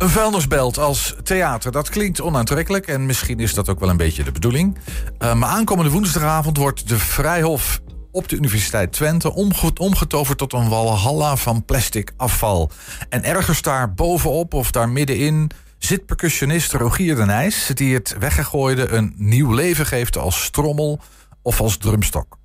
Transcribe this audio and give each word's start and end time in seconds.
Een 0.00 0.08
vuilnisbelt 0.08 0.78
als 0.78 1.14
theater, 1.22 1.72
dat 1.72 1.88
klinkt 1.88 2.20
onaantrekkelijk 2.20 2.86
en 2.86 3.06
misschien 3.06 3.40
is 3.40 3.54
dat 3.54 3.68
ook 3.68 3.80
wel 3.80 3.88
een 3.88 3.96
beetje 3.96 4.24
de 4.24 4.32
bedoeling. 4.32 4.78
Uh, 5.18 5.34
maar 5.34 5.48
aankomende 5.48 5.90
woensdagavond 5.90 6.56
wordt 6.56 6.88
de 6.88 6.98
Vrijhof 6.98 7.80
op 8.10 8.28
de 8.28 8.36
Universiteit 8.36 8.92
Twente 8.92 9.34
omgetoverd 9.78 10.38
tot 10.38 10.52
een 10.52 10.68
walhalla 10.68 11.36
van 11.36 11.64
plastic 11.64 12.12
afval. 12.16 12.70
En 13.08 13.24
ergens 13.24 13.62
daar 13.62 13.94
bovenop 13.94 14.54
of 14.54 14.70
daar 14.70 14.88
middenin 14.88 15.50
zit 15.78 16.06
percussionist 16.06 16.72
Rogier 16.72 17.16
de 17.16 17.24
Nijs, 17.24 17.70
die 17.74 17.94
het 17.94 18.16
weggegooide 18.18 18.88
een 18.88 19.14
nieuw 19.16 19.52
leven 19.52 19.86
geeft 19.86 20.18
als 20.18 20.44
strommel 20.44 21.00
of 21.42 21.60
als 21.60 21.76
drumstok. 21.76 22.38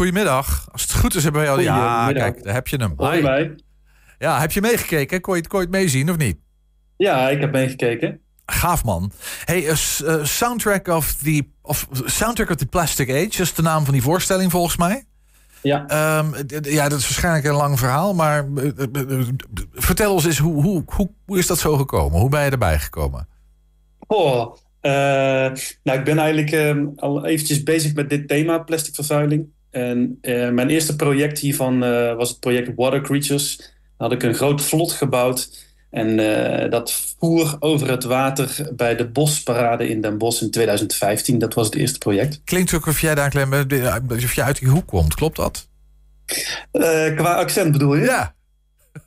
Goedemiddag. 0.00 0.68
Als 0.72 0.82
het 0.82 0.94
goed 0.94 1.14
is, 1.14 1.22
hebben 1.22 1.40
wij 1.40 1.50
al... 1.50 1.60
Ja, 1.60 2.12
kijk, 2.12 2.44
daar 2.44 2.54
heb 2.54 2.68
je 2.68 2.76
hem. 2.76 2.92
Hoi. 2.96 3.22
Mij. 3.22 3.54
Ja, 4.18 4.40
heb 4.40 4.52
je 4.52 4.60
meegekeken? 4.60 5.20
Kon 5.20 5.36
je, 5.36 5.46
kon 5.46 5.58
je 5.58 5.64
het 5.64 5.74
meezien 5.74 6.10
of 6.10 6.16
niet? 6.16 6.38
Ja, 6.96 7.28
ik 7.28 7.40
heb 7.40 7.52
meegekeken. 7.52 8.20
Gaaf 8.46 8.84
man. 8.84 9.12
Hey, 9.44 9.62
uh, 9.62 9.74
soundtrack 10.24 10.88
of 10.88 11.14
the 11.14 11.46
of 11.62 11.88
soundtrack 12.04 12.50
of 12.50 12.56
the 12.56 12.66
Plastic 12.66 13.10
Age, 13.10 13.28
dat 13.28 13.38
is 13.38 13.54
de 13.54 13.62
naam 13.62 13.84
van 13.84 13.92
die 13.92 14.02
voorstelling 14.02 14.50
volgens 14.50 14.76
mij. 14.76 15.04
Ja. 15.62 16.18
Um, 16.18 16.34
ja, 16.60 16.88
dat 16.88 16.98
is 16.98 17.04
waarschijnlijk 17.04 17.44
een 17.44 17.54
lang 17.54 17.78
verhaal, 17.78 18.14
maar 18.14 18.46
uh, 18.48 19.28
vertel 19.72 20.12
ons 20.12 20.24
eens 20.24 20.38
hoe, 20.38 20.62
hoe, 20.62 20.82
hoe, 20.86 21.10
hoe 21.26 21.38
is 21.38 21.46
dat 21.46 21.58
zo 21.58 21.76
gekomen? 21.76 22.20
Hoe 22.20 22.30
ben 22.30 22.44
je 22.44 22.50
erbij 22.50 22.78
gekomen? 22.78 23.28
Oh, 24.06 24.54
uh, 24.82 24.92
nou, 25.82 25.98
ik 25.98 26.04
ben 26.04 26.18
eigenlijk 26.18 26.52
uh, 26.52 26.86
al 26.96 27.26
eventjes 27.26 27.62
bezig 27.62 27.94
met 27.94 28.10
dit 28.10 28.28
thema, 28.28 28.58
plastic 28.58 28.94
vervuiling. 28.94 29.58
En 29.70 30.18
uh, 30.22 30.50
mijn 30.50 30.70
eerste 30.70 30.96
project 30.96 31.38
hiervan 31.38 31.78
was 32.16 32.28
het 32.28 32.40
project 32.40 32.72
Water 32.76 33.00
Creatures. 33.00 33.56
Daar 33.56 34.08
had 34.08 34.12
ik 34.12 34.22
een 34.22 34.34
groot 34.34 34.62
vlot 34.62 34.92
gebouwd. 34.92 35.68
En 35.90 36.16
dat 36.70 37.14
voer 37.18 37.56
over 37.58 37.90
het 37.90 38.04
water 38.04 38.68
bij 38.76 38.96
de 38.96 39.08
bosparade 39.08 39.88
in 39.88 40.00
Den 40.00 40.18
Bosch 40.18 40.42
in 40.42 40.50
2015. 40.50 41.38
Dat 41.38 41.54
was 41.54 41.66
het 41.66 41.74
eerste 41.74 41.98
project. 41.98 42.40
Klinkt 42.44 42.74
ook 42.74 42.86
of 42.86 43.00
jij 43.00 43.14
daar 43.14 43.32
of 44.10 44.34
je 44.34 44.42
uit 44.42 44.58
die 44.58 44.68
hoek 44.68 44.86
komt, 44.86 45.14
klopt 45.14 45.36
dat? 45.36 45.68
qua 47.16 47.34
accent 47.34 47.72
bedoel 47.72 47.94
je? 47.94 48.04
Ja. 48.04 48.34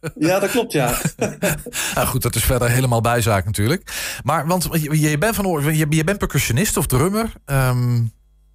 Ja, 0.19 0.39
dat 0.39 0.49
klopt, 0.49 0.71
ja. 0.71 0.97
nou 1.95 2.07
goed, 2.07 2.21
dat 2.21 2.35
is 2.35 2.43
verder 2.43 2.69
helemaal 2.69 3.01
bijzaak 3.01 3.45
natuurlijk. 3.45 3.91
Maar, 4.23 4.47
want 4.47 4.67
je, 4.71 4.99
je 4.99 5.17
bent, 5.17 5.35
van, 5.35 5.75
je, 5.75 5.85
je 5.89 6.03
bent 6.03 6.17
percussionist 6.17 6.77
of 6.77 6.85
drummer? 6.85 7.33
Um... 7.45 8.11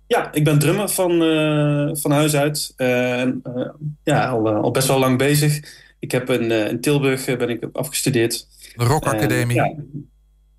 Ja, 0.09 0.33
ik 0.33 0.45
ben 0.45 0.59
drummer 0.59 0.89
van, 0.89 1.23
uh, 1.23 1.91
van 1.93 2.11
huis 2.11 2.37
uit. 2.37 2.75
Uh, 2.77 3.25
uh, 3.25 3.33
ja, 4.03 4.29
al, 4.29 4.49
al 4.49 4.71
best 4.71 4.89
wel 4.89 4.99
lang 4.99 5.19
bezig. 5.19 5.61
Ik 5.99 6.11
heb 6.11 6.31
in, 6.31 6.51
in 6.51 6.81
Tilburg 6.81 7.25
ben 7.25 7.49
ik 7.49 7.67
afgestudeerd. 7.73 8.47
De 8.77 8.85
Rock 8.85 9.07
Academy? 9.07 9.55
Ja. 9.55 9.75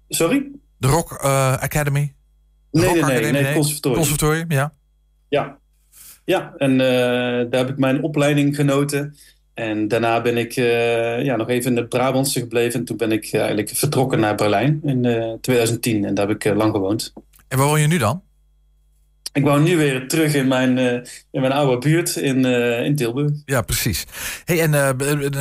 Sorry? 0.08 0.52
De 0.78 0.88
Rock 0.88 1.12
Academy? 1.62 2.14
De 2.72 2.80
nee, 2.80 2.88
Rock 2.88 2.96
nee, 2.96 3.04
nee, 3.04 3.12
Academy, 3.12 3.32
nee, 3.32 3.44
nee, 3.44 3.54
conservatorium. 3.54 4.00
Conservatorium, 4.02 4.52
ja. 4.52 4.74
Ja, 5.30 5.58
ja 6.26 6.54
en 6.58 6.78
daar 7.50 7.60
heb 7.60 7.70
ik 7.70 7.78
mijn 7.78 8.04
opleiding 8.04 8.56
genoten. 8.56 9.16
En 9.54 9.88
daarna 9.88 10.22
ben 10.22 10.38
ik 10.38 10.52
ja, 11.24 11.36
nog 11.36 11.50
even 11.50 11.72
in 11.72 11.78
het 11.78 11.90
Brabantse 11.90 12.40
gebleven. 12.40 12.80
En 12.80 12.86
toen 12.86 12.98
ben 12.98 13.12
ik 13.12 13.34
eigenlijk 13.34 13.70
vertrokken 13.70 14.20
naar 14.20 14.36
Berlijn 14.36 14.80
in 14.84 15.04
uh, 15.04 15.34
2010. 15.42 16.06
En 16.06 16.14
daar 16.14 16.28
heb 16.28 16.46
ik 16.46 16.56
lang 16.56 16.72
gewoond. 16.72 17.14
En 17.48 17.58
waar 17.58 17.68
woon 17.68 17.82
je 17.82 17.88
nu 17.88 17.98
dan? 17.98 18.24
Ik 19.34 19.44
woon 19.44 19.64
nu 19.64 19.78
weer 19.78 20.08
terug 20.08 20.34
in 20.34 20.48
mijn, 20.48 20.78
in 21.32 21.42
mijn 21.42 21.52
oude 21.52 21.78
buurt 21.78 22.16
in, 22.16 22.46
in 22.86 22.96
Tilburg. 22.96 23.32
Ja, 23.46 23.62
precies. 23.62 24.06
Hey, 24.46 24.62
en 24.62 24.96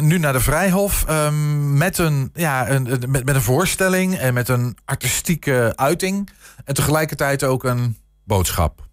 nu 0.06 0.19
naar 0.19 0.32
de 0.32 0.41
Vrijhof. 0.41 1.04
Um, 1.10 1.76
met, 1.76 1.98
een, 1.98 2.31
ja, 2.34 2.71
een, 2.71 2.82
met, 2.82 3.25
met 3.25 3.34
een 3.34 3.43
voorstelling 3.43 4.19
en 4.19 4.34
met 4.34 4.48
een 4.48 4.77
artistieke 4.84 5.72
uiting. 5.75 6.28
En 6.65 6.75
tegelijkertijd 6.75 7.44
ook 7.44 7.65
een 7.65 7.97
boodschap. 8.25 8.87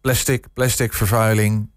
Plastic, 0.00 0.46
plastic 0.52 0.92
vervuiling, 0.92 1.70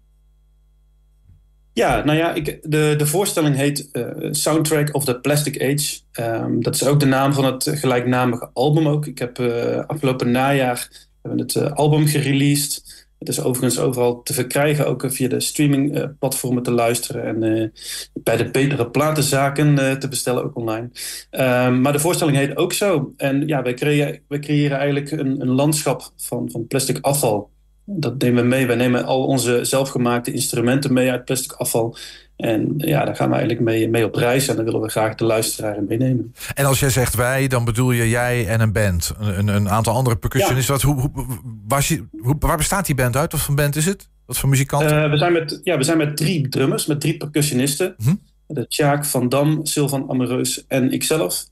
ja, 1.76 2.04
nou 2.04 2.18
ja, 2.18 2.34
ik, 2.34 2.58
de, 2.62 2.94
de 2.96 3.06
voorstelling 3.06 3.56
heet 3.56 3.88
Soundtrack 4.30 4.94
of 4.94 5.04
the 5.04 5.20
Plastic 5.20 5.62
Age. 5.62 5.98
Um, 6.20 6.62
dat 6.62 6.74
is 6.74 6.86
ook 6.86 7.00
de 7.00 7.06
naam 7.06 7.32
van 7.32 7.44
het 7.44 7.70
gelijknamige 7.74 8.50
album 8.52 8.88
ook. 8.88 9.06
Ik 9.06 9.18
heb 9.18 9.40
afgelopen 9.86 10.30
najaar 10.30 10.88
hebben 11.26 11.46
het 11.46 11.54
uh, 11.54 11.72
album 11.72 12.06
gereleased. 12.06 13.04
Het 13.18 13.28
is 13.28 13.40
overigens 13.40 13.78
overal 13.78 14.22
te 14.22 14.32
verkrijgen, 14.32 14.86
ook 14.86 15.04
via 15.06 15.28
de 15.28 15.40
streamingplatformen 15.40 16.62
te 16.62 16.70
luisteren 16.70 17.42
en 17.42 17.72
bij 18.14 18.36
de 18.36 18.50
betere 18.50 18.90
platenzaken 18.90 19.98
te 19.98 20.08
bestellen, 20.08 20.44
ook 20.44 20.56
online. 20.56 20.90
Um, 21.30 21.80
maar 21.80 21.92
de 21.92 21.98
voorstelling 21.98 22.36
heet 22.36 22.56
ook 22.56 22.72
zo. 22.72 23.12
En 23.16 23.46
ja, 23.46 23.62
wij 23.62 23.74
creëren, 23.74 24.20
wij 24.28 24.38
creëren 24.38 24.76
eigenlijk 24.76 25.10
een, 25.10 25.40
een 25.40 25.50
landschap 25.50 26.10
van, 26.16 26.50
van 26.50 26.66
plastic 26.66 26.98
afval. 27.00 27.50
Dat 27.84 28.18
nemen 28.18 28.42
we 28.42 28.48
mee. 28.48 28.66
We 28.66 28.74
nemen 28.74 29.04
al 29.04 29.24
onze 29.24 29.64
zelfgemaakte 29.64 30.32
instrumenten 30.32 30.92
mee 30.92 31.10
uit 31.10 31.24
plastic 31.24 31.52
afval. 31.52 31.96
En 32.36 32.74
ja, 32.76 33.04
daar 33.04 33.16
gaan 33.16 33.28
we 33.28 33.34
eigenlijk 33.34 33.64
mee, 33.64 33.88
mee 33.88 34.04
op 34.04 34.14
reis. 34.14 34.48
En 34.48 34.56
dan 34.56 34.64
willen 34.64 34.80
we 34.80 34.88
graag 34.88 35.14
de 35.14 35.24
luisteraar 35.24 35.82
meenemen. 35.82 36.34
En 36.54 36.64
als 36.64 36.80
jij 36.80 36.90
zegt 36.90 37.14
wij, 37.14 37.48
dan 37.48 37.64
bedoel 37.64 37.92
je 37.92 38.08
jij 38.08 38.46
en 38.46 38.60
een 38.60 38.72
band. 38.72 39.12
Een, 39.18 39.48
een 39.48 39.68
aantal 39.68 39.94
andere 39.94 40.16
percussionisten. 40.16 40.74
Ja. 40.74 40.80
Wat, 40.80 41.12
hoe, 41.14 41.26
waar, 41.68 41.86
hoe, 42.20 42.36
waar, 42.38 42.56
bestaat 42.56 42.86
die 42.86 42.94
band 42.94 43.16
uit? 43.16 43.32
Wat 43.32 43.40
voor 43.40 43.54
band 43.54 43.76
is 43.76 43.86
het? 43.86 44.08
Wat 44.26 44.38
voor 44.38 44.48
muzikanten? 44.48 45.04
Uh, 45.04 45.10
we, 45.10 45.18
zijn 45.18 45.32
met, 45.32 45.60
ja, 45.62 45.76
we 45.76 45.84
zijn 45.84 45.98
met 45.98 46.16
drie 46.16 46.48
drummers, 46.48 46.86
met 46.86 47.00
drie 47.00 47.16
percussionisten. 47.16 47.94
Hm? 48.02 48.14
De 48.46 48.66
Tjaak 48.68 49.04
van 49.04 49.28
Dam, 49.28 49.66
Sylvan 49.66 50.10
Amoreus 50.10 50.64
en 50.66 50.92
ikzelf. 50.92 51.44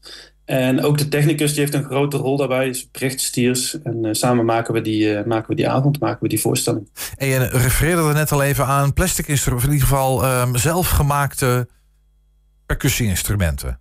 En 0.44 0.82
ook 0.82 0.99
de 0.99 1.09
technicus 1.09 1.50
die 1.50 1.60
heeft 1.60 1.75
een 1.75 1.84
grote 1.84 2.16
rol 2.16 2.37
daarbij, 2.37 2.69
is 2.69 2.88
Brecht 2.93 3.21
Stiers. 3.21 3.82
En 3.82 4.05
uh, 4.05 4.12
samen 4.12 4.44
maken 4.44 4.75
we, 4.75 4.81
die, 4.81 5.12
uh, 5.12 5.25
maken 5.25 5.49
we 5.49 5.55
die 5.55 5.69
avond, 5.69 6.00
maken 6.00 6.22
we 6.22 6.28
die 6.28 6.41
voorstelling. 6.41 6.91
En 7.16 7.27
je 7.27 7.38
refereerde 7.38 8.03
er 8.03 8.15
net 8.15 8.32
al 8.32 8.43
even 8.43 8.66
aan 8.66 8.93
plastic 8.93 9.28
instrumenten, 9.28 9.69
in 9.69 9.75
ieder 9.75 9.88
geval 9.88 10.41
um, 10.41 10.56
zelfgemaakte 10.56 11.69
percussie-instrumenten. 12.66 13.78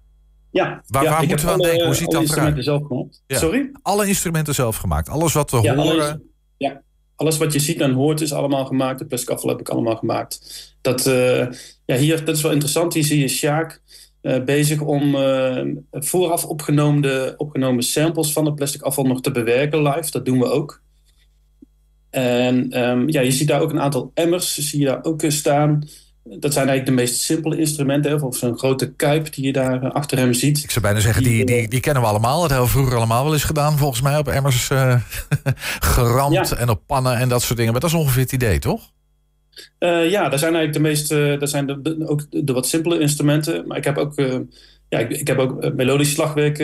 Ja, 0.51 0.83
waar, 0.87 1.03
ja, 1.03 1.09
waar 1.09 1.27
moeten 1.27 1.45
we 1.45 1.51
aan 1.51 1.59
denken? 1.59 1.85
Hoe 1.85 1.95
ziet 1.95 2.11
dat 2.11 2.31
eruit? 2.31 2.63
Zelf 2.63 2.87
gemaakt. 2.87 3.23
Ja. 3.27 3.37
Sorry? 3.37 3.71
Alle 3.81 4.07
instrumenten 4.07 4.53
zelf 4.53 4.75
gemaakt. 4.75 5.09
Alles 5.09 5.33
wat 5.33 5.51
we 5.51 5.61
ja, 5.61 5.75
horen. 5.75 5.91
Alles, 5.91 6.15
ja, 6.57 6.81
alles 7.15 7.37
wat 7.37 7.53
je 7.53 7.59
ziet 7.59 7.81
en 7.81 7.93
hoort 7.93 8.21
is 8.21 8.33
allemaal 8.33 8.65
gemaakt. 8.65 8.99
De 8.99 9.05
plastic 9.05 9.29
afval 9.29 9.49
heb 9.49 9.59
ik 9.59 9.69
allemaal 9.69 9.95
gemaakt. 9.95 10.39
Dat, 10.81 11.07
uh, 11.07 11.47
ja, 11.85 11.95
hier, 11.95 12.25
dat 12.25 12.35
is 12.35 12.41
wel 12.41 12.51
interessant. 12.51 12.93
Hier 12.93 13.03
zie 13.03 13.19
je 13.19 13.27
Sjaak. 13.27 13.81
Uh, 14.23 14.43
bezig 14.43 14.81
om 14.81 15.15
uh, 15.15 15.61
vooraf 15.91 16.45
opgenomen, 16.45 17.39
opgenomen 17.39 17.83
samples 17.83 18.33
van 18.33 18.45
het 18.45 18.55
plastic 18.55 18.81
afval 18.81 19.03
nog 19.03 19.21
te 19.21 19.31
bewerken 19.31 19.81
live. 19.81 20.11
Dat 20.11 20.25
doen 20.25 20.39
we 20.39 20.45
ook. 20.45 20.81
En 22.09 22.83
um, 22.83 23.09
ja, 23.09 23.21
je 23.21 23.31
ziet 23.31 23.47
daar 23.47 23.61
ook 23.61 23.71
een 23.71 23.81
aantal 23.81 24.11
emmers, 24.13 24.57
zie 24.57 24.79
je 24.79 24.85
daar 24.85 25.03
ook 25.03 25.23
staan. 25.27 25.87
Dat 26.23 26.53
zijn 26.53 26.67
eigenlijk 26.67 26.85
de 26.85 27.03
meest 27.03 27.21
simpele 27.21 27.57
instrumenten. 27.57 28.21
Of 28.21 28.37
zo'n 28.37 28.57
grote 28.57 28.93
kuip 28.93 29.33
die 29.33 29.45
je 29.45 29.53
daar 29.53 29.91
achter 29.91 30.17
hem 30.17 30.33
ziet. 30.33 30.63
Ik 30.63 30.71
zou 30.71 30.85
bijna 30.85 30.99
zeggen, 30.99 31.23
die, 31.23 31.45
die, 31.45 31.67
die 31.67 31.79
kennen 31.79 32.03
we 32.03 32.09
allemaal. 32.09 32.41
Dat 32.41 32.49
hebben 32.49 32.67
we 32.67 32.73
vroeger 32.73 32.95
allemaal 32.95 33.23
wel 33.23 33.33
eens 33.33 33.43
gedaan, 33.43 33.77
volgens 33.77 34.01
mij. 34.01 34.17
Op 34.17 34.27
emmers 34.27 34.69
uh, 34.69 34.95
geramd 35.93 36.49
ja. 36.49 36.55
en 36.55 36.69
op 36.69 36.81
pannen 36.85 37.17
en 37.17 37.29
dat 37.29 37.41
soort 37.41 37.57
dingen. 37.57 37.71
Maar 37.71 37.81
dat 37.81 37.89
is 37.89 37.95
ongeveer 37.95 38.21
het 38.21 38.31
idee, 38.31 38.59
toch? 38.59 38.91
Uh, 39.79 40.09
ja, 40.09 40.29
daar 40.29 40.39
zijn 40.39 40.55
eigenlijk 40.55 40.73
de 40.73 40.79
meest, 40.79 41.11
uh, 41.11 41.39
dat 41.39 41.49
zijn 41.49 42.07
ook 42.07 42.25
de 42.29 42.53
wat 42.53 42.67
simpele 42.67 42.99
instrumenten. 42.99 43.67
Maar 43.67 43.77
ik 43.77 43.83
heb 43.83 43.97
ook, 43.97 44.19
uh, 44.19 44.35
ja, 44.89 44.99
ik, 44.99 45.09
ik, 45.09 45.27
heb 45.27 45.37
ook 45.37 45.73
melodisch 45.73 46.11
slagwerk 46.11 46.57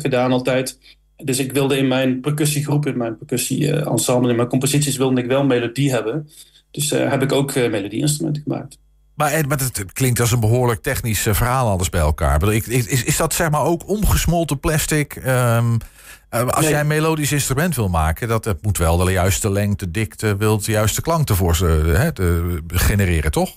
gedaan 0.00 0.32
altijd. 0.32 0.78
Dus 1.16 1.38
ik 1.38 1.52
wilde 1.52 1.78
in 1.78 1.88
mijn 1.88 2.20
percussiegroep, 2.20 2.86
in 2.86 2.96
mijn 2.96 3.18
percussie-ensemble, 3.18 4.30
in 4.30 4.36
mijn 4.36 4.48
composities 4.48 4.96
wilde 4.96 5.20
ik 5.20 5.26
wel 5.26 5.44
melodie 5.44 5.90
hebben. 5.90 6.28
Dus 6.70 6.90
heb 6.90 7.22
ik 7.22 7.32
ook 7.32 7.54
melodie-instrumenten 7.54 8.42
gemaakt. 8.42 8.78
Maar, 9.14 9.46
maar 9.48 9.58
het, 9.58 9.92
klinkt 9.92 10.20
als 10.20 10.32
een 10.32 10.40
behoorlijk 10.40 10.82
technisch 10.82 11.20
verhaal 11.20 11.68
alles 11.68 11.88
bij 11.88 12.00
elkaar. 12.00 12.52
Is, 12.52 12.86
is, 12.86 13.16
dat 13.16 13.34
zeg 13.34 13.50
maar 13.50 13.64
ook 13.64 13.88
omgesmolten 13.88 14.60
plastic? 14.60 15.16
Um, 15.26 15.78
uh, 16.30 16.46
als 16.46 16.60
nee. 16.60 16.70
jij 16.70 16.80
een 16.80 16.86
melodisch 16.86 17.32
instrument 17.32 17.76
wil 17.76 17.88
maken, 17.88 18.28
dat 18.28 18.44
het 18.44 18.62
moet 18.62 18.78
wel 18.78 18.96
de 18.96 19.12
juiste 19.12 19.50
lengte, 19.50 19.90
dikte, 19.90 20.36
wilt 20.36 20.64
de 20.64 20.72
juiste 20.72 21.02
klank 21.02 21.28
ervoor 21.28 21.58
uh, 21.62 22.06
te 22.06 22.58
genereren, 22.66 23.30
toch? 23.30 23.56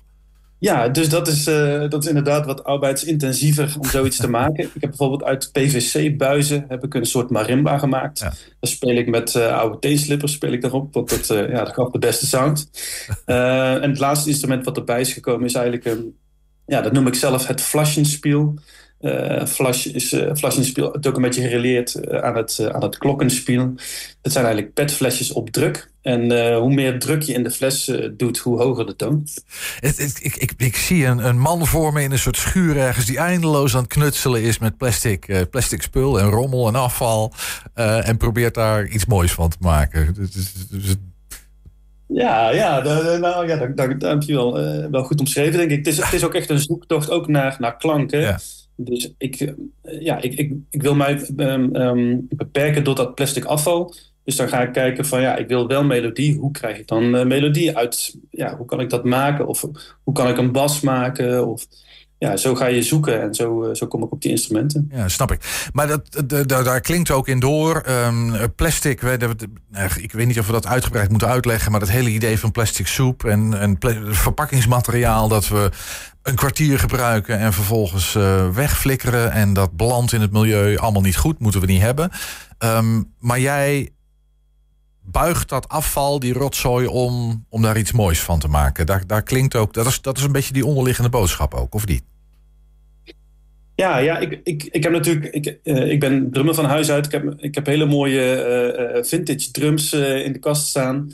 Ja, 0.59 0.87
dus 0.87 1.09
dat 1.09 1.27
is, 1.27 1.47
uh, 1.47 1.89
dat 1.89 2.03
is 2.03 2.07
inderdaad 2.09 2.45
wat 2.45 2.63
arbeidsintensiever 2.63 3.75
om 3.79 3.85
zoiets 3.85 4.17
te 4.17 4.29
maken. 4.39 4.63
Ik 4.63 4.81
heb 4.81 4.89
bijvoorbeeld 4.89 5.23
uit 5.23 5.49
PVC-buizen 5.51 6.65
heb 6.67 6.83
ik 6.83 6.93
een 6.93 7.05
soort 7.05 7.29
marimba 7.29 7.77
gemaakt. 7.77 8.19
Ja. 8.19 8.33
Dan 8.59 8.69
speel 8.69 8.95
ik 8.95 9.07
met 9.07 9.35
uh, 9.35 9.57
oude 9.57 9.79
teenslippers 9.79 10.31
speel 10.31 10.51
ik 10.51 10.61
daarop, 10.61 10.93
want 10.93 11.09
dat, 11.09 11.29
uh, 11.29 11.49
ja, 11.49 11.63
dat 11.63 11.73
gaf 11.73 11.91
de 11.91 11.99
beste 11.99 12.25
sound. 12.25 12.69
en 13.25 13.89
het 13.89 13.99
laatste 13.99 14.29
instrument 14.29 14.65
wat 14.65 14.77
erbij 14.77 15.01
is 15.01 15.13
gekomen 15.13 15.45
is 15.45 15.53
eigenlijk 15.53 15.85
een, 15.85 16.17
ja, 16.65 16.81
dat 16.81 16.91
noem 16.91 17.07
ik 17.07 17.15
zelf 17.15 17.47
het 17.47 17.61
flaschenspiel. 17.61 18.59
Uh, 19.01 19.45
Flash 19.45 19.85
is 19.85 20.13
uh, 20.13 20.33
Flaschenspiel 20.35 20.95
ook 20.95 21.15
een 21.15 21.21
beetje 21.21 21.41
gereleerd 21.41 21.95
uh, 21.95 22.19
aan, 22.19 22.35
het, 22.35 22.69
aan 22.71 22.81
het 22.81 22.97
klokkenspiel. 22.97 23.73
Dat 24.21 24.31
zijn 24.31 24.45
eigenlijk 24.45 24.73
petflesjes 24.73 25.31
op 25.31 25.49
druk. 25.49 25.91
En 26.01 26.53
hoe 26.55 26.73
meer 26.73 26.99
druk 26.99 27.21
je 27.21 27.33
in 27.33 27.43
de 27.43 27.51
fles 27.51 27.91
doet, 28.17 28.37
hoe 28.37 28.61
hoger 28.61 28.85
de 28.85 28.95
toon. 28.95 29.27
ik, 29.79 30.35
ik, 30.37 30.53
ik, 30.57 30.75
zie 30.75 31.05
een, 31.05 31.25
een 31.25 31.39
man 31.39 31.67
voor 31.67 31.93
me 31.93 32.03
in 32.03 32.11
een 32.11 32.19
soort 32.19 32.37
schuur 32.37 32.77
ergens... 32.77 33.05
die 33.05 33.17
eindeloos 33.17 33.75
aan 33.75 33.81
het 33.81 33.93
knutselen 33.93 34.41
is 34.41 34.59
met 34.59 34.77
plastic, 34.77 35.47
plastic 35.49 35.81
spul 35.81 36.19
en 36.19 36.29
rommel 36.29 36.67
en 36.67 36.75
afval. 36.75 37.33
en 37.73 38.17
probeert 38.17 38.53
daar 38.53 38.87
iets 38.87 39.05
moois 39.05 39.31
van 39.31 39.49
te 39.49 39.57
maken. 39.59 40.13
Dus, 40.13 40.31
dus, 40.31 40.53
dus 40.69 40.95
ja, 42.07 42.49
ja, 42.49 42.83
nou, 43.17 43.47
ja 43.47 43.57
heb 43.99 44.21
je 44.21 44.33
wel, 44.33 44.53
wel 44.91 45.03
goed 45.03 45.19
omschreven, 45.19 45.57
denk 45.57 45.71
ik. 45.71 45.77
Het 45.77 45.87
is, 45.87 45.97
het 45.97 46.13
is 46.13 46.23
ook 46.23 46.33
echt 46.33 46.49
een 46.49 46.59
zoektocht 46.59 47.09
ook 47.09 47.27
naar, 47.27 47.55
naar 47.59 47.77
klanken. 47.77 48.19
Ja. 48.19 48.39
Dus 48.81 49.13
ik, 49.17 49.35
eh, 49.39 50.01
ja, 50.01 50.21
ik, 50.21 50.33
ik, 50.69 50.81
wil 50.81 50.95
mij 50.95 51.27
um, 51.37 51.75
um, 51.75 52.27
beperken 52.29 52.83
door 52.83 52.95
dat 52.95 53.15
plastic 53.15 53.45
afval. 53.45 53.93
Dus 54.23 54.35
dan 54.35 54.47
ga 54.47 54.61
ik 54.61 54.73
kijken 54.73 55.05
van 55.05 55.21
ja, 55.21 55.35
ik 55.35 55.47
wil 55.47 55.67
wel 55.67 55.83
melodie. 55.83 56.37
Hoe 56.37 56.51
krijg 56.51 56.79
ik 56.79 56.87
dan 56.87 57.15
uh, 57.15 57.25
melodie 57.25 57.77
uit? 57.77 58.17
Ja, 58.29 58.57
hoe 58.57 58.65
kan 58.65 58.79
ik 58.79 58.89
dat 58.89 59.03
maken? 59.03 59.47
Of 59.47 59.65
hoe 60.03 60.13
kan 60.13 60.27
ik 60.27 60.37
een 60.37 60.51
bas 60.51 60.81
maken? 60.81 61.47
Of 61.47 61.67
ja, 62.19 62.37
zo 62.37 62.55
ga 62.55 62.65
je 62.65 62.81
zoeken 62.81 63.21
en 63.21 63.35
zo, 63.35 63.63
eh, 63.63 63.75
zo 63.75 63.87
kom 63.87 64.03
ik 64.03 64.11
op 64.11 64.21
die 64.21 64.31
instrumenten. 64.31 64.89
Ja, 64.93 65.07
snap 65.07 65.31
ik. 65.31 65.69
Maar 65.73 65.87
dat, 65.87 66.23
daar 66.47 66.81
klinkt 66.81 67.11
ook 67.11 67.27
in 67.27 67.39
door. 67.39 67.83
Um, 67.89 68.53
plastic, 68.55 69.01
ik 69.95 70.11
weet 70.11 70.27
niet 70.27 70.39
of 70.39 70.45
we 70.45 70.51
dat 70.51 70.67
uitgebreid 70.67 71.09
moeten 71.09 71.27
uitleggen, 71.27 71.71
maar 71.71 71.79
dat 71.79 71.89
hele 71.89 72.09
idee 72.09 72.39
van 72.39 72.51
plastic 72.51 72.87
soep 72.87 73.23
en, 73.23 73.59
en 73.59 73.77
verpakkingsmateriaal 74.13 75.27
dat 75.27 75.47
we 75.47 75.71
een 76.23 76.35
kwartier 76.35 76.79
gebruiken 76.79 77.39
en 77.39 77.53
vervolgens 77.53 78.15
uh, 78.15 78.49
wegflikkeren 78.49 79.31
en 79.31 79.53
dat 79.53 79.77
belandt 79.77 80.13
in 80.13 80.21
het 80.21 80.31
milieu, 80.31 80.77
allemaal 80.77 81.01
niet 81.01 81.17
goed, 81.17 81.39
moeten 81.39 81.61
we 81.61 81.67
niet 81.67 81.81
hebben. 81.81 82.11
Um, 82.59 83.13
maar 83.19 83.39
jij 83.39 83.89
buigt 85.11 85.49
dat 85.49 85.67
afval, 85.67 86.19
die 86.19 86.33
rotzooi 86.33 86.87
om, 86.87 87.45
om 87.49 87.61
daar 87.61 87.77
iets 87.77 87.91
moois 87.91 88.19
van 88.19 88.39
te 88.39 88.47
maken. 88.47 88.85
Daar, 88.85 89.07
daar 89.07 89.23
klinkt 89.23 89.55
ook, 89.55 89.73
dat 89.73 89.85
is, 89.85 90.01
dat 90.01 90.17
is 90.17 90.23
een 90.23 90.31
beetje 90.31 90.53
die 90.53 90.65
onderliggende 90.65 91.09
boodschap 91.09 91.53
ook, 91.53 91.73
of 91.73 91.85
niet? 91.85 92.03
Ja, 93.75 93.97
ja 93.97 94.17
ik, 94.17 94.39
ik, 94.43 94.63
ik 94.71 94.83
heb 94.83 94.91
natuurlijk, 94.91 95.33
ik, 95.33 95.59
uh, 95.63 95.91
ik 95.91 95.99
ben 95.99 96.31
drummer 96.31 96.55
van 96.55 96.65
huis 96.65 96.91
uit. 96.91 97.05
Ik 97.05 97.11
heb, 97.11 97.33
ik 97.37 97.55
heb 97.55 97.65
hele 97.65 97.85
mooie 97.85 98.93
uh, 98.95 99.03
vintage 99.03 99.51
drums 99.51 99.93
in 99.93 100.33
de 100.33 100.39
kast 100.39 100.67
staan. 100.67 101.13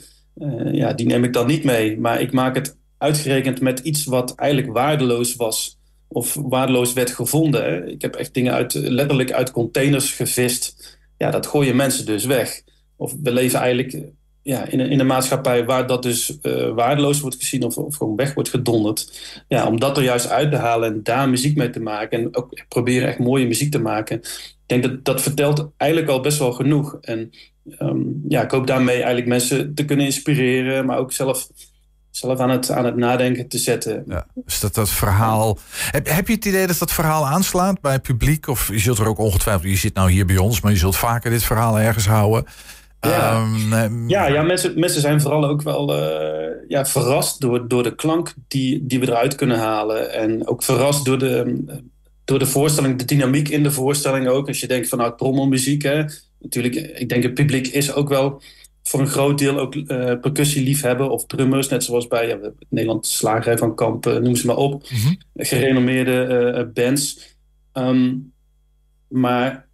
ja, 0.72 0.92
die 0.92 1.06
neem 1.06 1.24
ik 1.24 1.32
dan 1.32 1.46
niet 1.46 1.64
mee. 1.64 2.00
Maar 2.00 2.20
ik 2.20 2.32
maak 2.32 2.54
het 2.54 2.76
uitgerekend 2.98 3.60
met 3.60 3.78
iets 3.78 4.04
wat 4.04 4.34
eigenlijk 4.34 4.72
waardeloos 4.72 5.36
was. 5.36 5.78
Of 6.08 6.34
waardeloos 6.34 6.92
werd 6.92 7.10
gevonden. 7.10 7.88
Ik 7.88 8.02
heb 8.02 8.14
echt 8.14 8.34
dingen 8.34 8.52
uit, 8.52 8.74
letterlijk 8.74 9.32
uit 9.32 9.50
containers 9.50 10.12
gevist. 10.12 10.96
Ja, 11.18 11.30
dat 11.30 11.46
gooien 11.46 11.76
mensen 11.76 12.06
dus 12.06 12.24
weg. 12.24 12.62
Of 12.96 13.14
we 13.22 13.32
leven 13.32 13.58
eigenlijk 13.58 13.98
ja, 14.42 14.64
in, 14.64 14.80
een, 14.80 14.90
in 14.90 15.00
een 15.00 15.06
maatschappij 15.06 15.64
waar 15.64 15.86
dat 15.86 16.02
dus 16.02 16.38
uh, 16.42 16.74
waardeloos 16.74 17.20
wordt 17.20 17.36
gezien 17.36 17.62
of, 17.62 17.76
of 17.76 17.96
gewoon 17.96 18.16
weg 18.16 18.34
wordt 18.34 18.48
gedonderd. 18.48 19.20
Ja, 19.48 19.66
om 19.66 19.80
dat 19.80 19.96
er 19.96 20.02
juist 20.02 20.28
uit 20.28 20.50
te 20.50 20.56
halen 20.56 20.92
en 20.92 21.02
daar 21.02 21.28
muziek 21.28 21.56
mee 21.56 21.70
te 21.70 21.80
maken 21.80 22.18
en 22.18 22.36
ook 22.36 22.62
proberen 22.68 23.08
echt 23.08 23.18
mooie 23.18 23.46
muziek 23.46 23.70
te 23.70 23.80
maken. 23.80 24.16
Ik 24.16 24.62
denk 24.66 24.82
dat 24.82 25.04
dat 25.04 25.22
vertelt 25.22 25.68
eigenlijk 25.76 26.10
al 26.10 26.20
best 26.20 26.38
wel 26.38 26.52
genoeg. 26.52 26.98
En 27.00 27.30
um, 27.78 28.22
ja, 28.28 28.42
ik 28.42 28.50
hoop 28.50 28.66
daarmee 28.66 28.96
eigenlijk 28.96 29.26
mensen 29.26 29.74
te 29.74 29.84
kunnen 29.84 30.06
inspireren, 30.06 30.86
maar 30.86 30.98
ook 30.98 31.12
zelf 31.12 31.48
zelf 32.10 32.38
aan 32.38 32.50
het, 32.50 32.70
aan 32.70 32.84
het 32.84 32.96
nadenken 32.96 33.48
te 33.48 33.58
zetten. 33.58 34.04
Ja, 34.06 34.26
dus 34.34 34.60
dat, 34.60 34.74
dat 34.74 34.90
verhaal. 34.90 35.58
Heb, 35.90 36.08
heb 36.08 36.26
je 36.26 36.34
het 36.34 36.44
idee 36.44 36.66
dat 36.66 36.78
dat 36.78 36.92
verhaal 36.92 37.26
aanslaat 37.26 37.80
bij 37.80 37.92
het 37.92 38.02
publiek? 38.02 38.48
Of 38.48 38.68
je 38.68 38.78
zult 38.78 38.98
er 38.98 39.08
ook 39.08 39.18
ongetwijfeld, 39.18 39.70
je 39.70 39.76
zit 39.76 39.94
nou 39.94 40.10
hier 40.10 40.26
bij 40.26 40.36
ons, 40.36 40.60
maar 40.60 40.72
je 40.72 40.78
zult 40.78 40.96
vaker 40.96 41.30
dit 41.30 41.44
verhaal 41.44 41.78
ergens 41.78 42.06
houden. 42.06 42.44
Ja, 43.08 43.48
um, 43.84 44.08
ja, 44.08 44.26
ja 44.26 44.42
mensen, 44.42 44.78
mensen 44.78 45.00
zijn 45.00 45.20
vooral 45.20 45.44
ook 45.44 45.62
wel 45.62 45.96
uh, 45.96 46.46
ja, 46.68 46.84
verrast 46.84 47.40
door, 47.40 47.68
door 47.68 47.82
de 47.82 47.94
klank 47.94 48.34
die, 48.48 48.86
die 48.86 49.00
we 49.00 49.06
eruit 49.06 49.34
kunnen 49.34 49.58
halen. 49.58 50.12
En 50.12 50.46
ook 50.46 50.62
verrast 50.62 51.04
door 51.04 51.18
de, 51.18 51.64
door 52.24 52.38
de 52.38 52.46
voorstelling, 52.46 52.98
de 52.98 53.04
dynamiek 53.04 53.48
in 53.48 53.62
de 53.62 53.70
voorstelling 53.70 54.28
ook. 54.28 54.48
Als 54.48 54.60
je 54.60 54.66
denkt 54.66 54.88
van 54.88 54.98
nou, 54.98 55.16
trommelmuziek, 55.16 55.82
hè. 55.82 56.04
Natuurlijk, 56.40 56.74
ik 56.74 57.08
denk 57.08 57.22
het 57.22 57.34
publiek 57.34 57.66
is 57.66 57.92
ook 57.94 58.08
wel 58.08 58.42
voor 58.82 59.00
een 59.00 59.06
groot 59.06 59.38
deel 59.38 59.58
ook 59.58 59.74
uh, 59.74 59.84
percussieliefhebben 60.20 61.10
of 61.10 61.26
drummers. 61.26 61.68
Net 61.68 61.84
zoals 61.84 62.06
bij 62.06 62.28
ja, 62.28 62.38
Nederland 62.68 63.06
Slagerij 63.06 63.58
van 63.58 63.74
Kamp, 63.74 64.06
uh, 64.06 64.16
noem 64.16 64.36
ze 64.36 64.46
maar 64.46 64.56
op. 64.56 64.82
Mhm. 64.90 65.14
Gerenommeerde 65.34 66.54
uh, 66.56 66.84
bands. 66.84 67.36
Um, 67.72 68.32
maar 69.08 69.65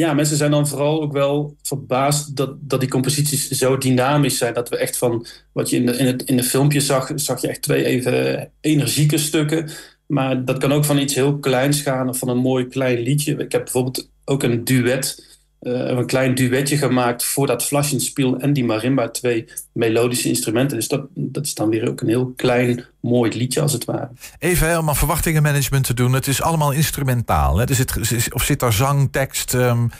ja, 0.00 0.14
mensen 0.14 0.36
zijn 0.36 0.50
dan 0.50 0.68
vooral 0.68 1.02
ook 1.02 1.12
wel 1.12 1.56
verbaasd 1.62 2.36
dat, 2.36 2.54
dat 2.60 2.80
die 2.80 2.88
composities 2.88 3.48
zo 3.48 3.78
dynamisch 3.78 4.38
zijn. 4.38 4.54
Dat 4.54 4.68
we 4.68 4.76
echt 4.76 4.98
van 4.98 5.26
wat 5.52 5.70
je 5.70 5.76
in 5.76 5.86
de, 5.86 5.96
in 5.96 6.06
het, 6.06 6.22
in 6.22 6.36
de 6.36 6.42
filmpje 6.42 6.80
zag, 6.80 7.12
zag 7.14 7.40
je 7.40 7.48
echt 7.48 7.62
twee 7.62 7.84
even 7.84 8.50
energieke 8.60 9.18
stukken. 9.18 9.70
Maar 10.06 10.44
dat 10.44 10.58
kan 10.58 10.72
ook 10.72 10.84
van 10.84 10.98
iets 10.98 11.14
heel 11.14 11.38
kleins 11.38 11.80
gaan 11.80 12.08
of 12.08 12.18
van 12.18 12.28
een 12.28 12.38
mooi 12.38 12.66
klein 12.66 12.98
liedje. 12.98 13.32
Ik 13.32 13.52
heb 13.52 13.64
bijvoorbeeld 13.64 14.10
ook 14.24 14.42
een 14.42 14.64
duet 14.64 15.29
uh, 15.60 15.72
een 15.72 16.06
klein 16.06 16.34
duetje 16.34 16.76
gemaakt 16.76 17.24
voor 17.24 17.46
dat 17.46 17.64
Flaschenspiel 17.64 18.38
en 18.38 18.52
die 18.52 18.64
marimba. 18.64 19.08
Twee 19.08 19.48
melodische 19.72 20.28
instrumenten. 20.28 20.76
Dus 20.76 20.88
dat, 20.88 21.06
dat 21.14 21.44
is 21.44 21.54
dan 21.54 21.68
weer 21.68 21.88
ook 21.88 22.00
een 22.00 22.08
heel 22.08 22.32
klein, 22.36 22.84
mooi 23.00 23.36
liedje 23.36 23.60
als 23.60 23.72
het 23.72 23.84
ware. 23.84 24.10
Even 24.38 24.78
om 24.78 24.94
verwachtingenmanagement 24.94 25.84
te 25.84 25.94
doen. 25.94 26.12
Het 26.12 26.26
is 26.26 26.42
allemaal 26.42 26.72
instrumentaal. 26.72 27.58
Hè? 27.58 27.66
Dus 27.66 27.78
het, 27.78 27.94
of 28.32 28.42
zit 28.42 28.60
daar 28.60 28.72
zang, 28.72 29.12
tekst? 29.12 29.54
Um, 29.54 29.90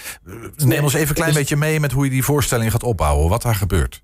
neem 0.57 0.83
ons 0.83 0.95
even 0.95 1.09
een 1.09 1.15
klein 1.15 1.35
beetje 1.35 1.57
mee 1.57 1.81
met 1.81 1.93
hoe 1.93 2.05
je 2.05 2.11
die 2.11 2.25
voorstelling 2.25 2.71
gaat 2.71 2.83
opbouwen. 2.83 3.29
Wat 3.29 3.43
daar 3.43 3.55
gebeurt. 3.55 4.03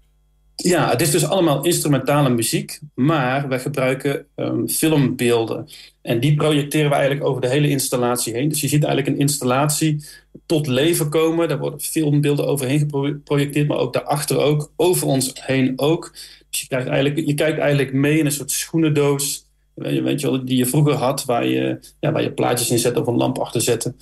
Ja, 0.56 0.90
het 0.90 1.00
is 1.00 1.10
dus 1.10 1.24
allemaal 1.24 1.64
instrumentale 1.64 2.28
muziek, 2.28 2.80
maar 2.94 3.48
wij 3.48 3.60
gebruiken 3.60 4.26
um, 4.36 4.68
filmbeelden. 4.68 5.68
En 6.02 6.20
die 6.20 6.34
projecteren 6.34 6.88
we 6.88 6.94
eigenlijk 6.94 7.26
over 7.26 7.40
de 7.40 7.48
hele 7.48 7.68
installatie 7.68 8.34
heen. 8.34 8.48
Dus 8.48 8.60
je 8.60 8.68
ziet 8.68 8.84
eigenlijk 8.84 9.14
een 9.14 9.22
installatie 9.22 10.04
tot 10.46 10.66
leven 10.66 11.08
komen. 11.08 11.48
Daar 11.48 11.58
worden 11.58 11.80
filmbeelden 11.80 12.46
overheen 12.46 12.78
geprojecteerd, 12.78 13.68
maar 13.68 13.76
ook 13.76 13.92
daarachter 13.92 14.38
ook, 14.38 14.72
over 14.76 15.06
ons 15.06 15.32
heen 15.34 15.72
ook. 15.76 16.10
Dus 16.50 16.60
je, 16.60 16.66
krijgt 16.66 16.88
eigenlijk, 16.88 17.26
je 17.26 17.34
kijkt 17.34 17.58
eigenlijk 17.58 17.92
mee 17.92 18.18
in 18.18 18.26
een 18.26 18.32
soort 18.32 18.50
schoenendoos. 18.50 19.44
Weet 19.74 20.20
je 20.20 20.30
wel, 20.30 20.44
die 20.44 20.58
je 20.58 20.66
vroeger 20.66 20.94
had, 20.94 21.24
waar 21.24 21.46
je, 21.46 21.78
ja, 22.00 22.12
waar 22.12 22.22
je 22.22 22.32
plaatjes 22.32 22.70
in 22.70 22.78
zet 22.78 22.96
of 22.96 23.06
een 23.06 23.16
lamp 23.16 23.38
achter 23.38 23.60
zette. 23.60 23.94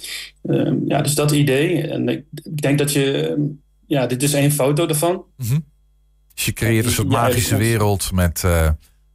Um, 0.43 0.85
ja, 0.87 1.03
dus 1.03 1.15
dat 1.15 1.33
idee. 1.33 1.83
En 1.83 2.09
ik, 2.09 2.25
denk 2.61 2.79
dat 2.79 2.93
je, 2.93 3.37
ja, 3.87 4.07
dit 4.07 4.23
is 4.23 4.33
één 4.33 4.51
foto 4.51 4.87
ervan. 4.87 5.25
Mm 5.37 5.73
dus 6.35 6.45
je 6.45 6.53
creëert 6.53 6.85
een 6.85 6.91
soort 6.91 7.09
magische 7.09 7.57
wereld 7.57 8.13
met, 8.13 8.43
uh, 8.47 8.69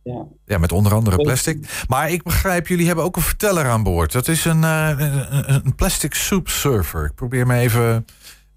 ja. 0.04 0.26
ja. 0.46 0.58
met 0.58 0.72
onder 0.72 0.94
andere 0.94 1.16
plastic. 1.16 1.86
Maar 1.88 2.12
ik 2.12 2.24
begrijp, 2.24 2.68
jullie 2.68 2.86
hebben 2.88 3.04
ook 3.04 3.16
een 3.16 3.22
verteller 3.22 3.66
aan 3.66 3.84
boord. 3.84 4.12
Dat 4.12 4.28
is 4.28 4.46
een, 4.46 4.62
uh, 4.62 4.94
een, 4.98 5.56
een 5.66 5.76
plastic 5.76 6.14
soup 6.14 6.48
surfer. 6.50 7.06
Ik 7.06 7.16
probeer 7.16 7.48
me 7.48 7.58
even 7.58 8.06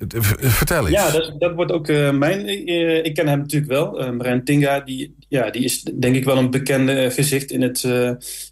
Vertel 0.08 0.86
eens. 0.86 0.96
Ja, 0.96 1.10
dat, 1.10 1.34
dat 1.38 1.54
wordt 1.54 1.72
ook 1.72 1.88
uh, 1.88 2.10
mijn... 2.10 2.68
Uh, 2.68 3.04
ik 3.04 3.14
ken 3.14 3.28
hem 3.28 3.38
natuurlijk 3.38 3.72
wel. 3.72 4.00
Uh, 4.00 4.10
Marijn 4.10 4.44
Tinga, 4.44 4.80
die, 4.80 5.14
ja, 5.28 5.50
die 5.50 5.64
is 5.64 5.82
denk 5.82 6.16
ik 6.16 6.24
wel 6.24 6.36
een 6.38 6.50
bekende 6.50 7.10
gezicht 7.10 7.50
in 7.50 7.62
het, 7.62 7.84